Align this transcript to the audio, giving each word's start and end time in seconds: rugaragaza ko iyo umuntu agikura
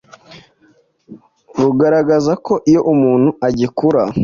rugaragaza 1.61 2.33
ko 2.45 2.53
iyo 2.69 2.81
umuntu 2.93 3.29
agikura 3.47 4.01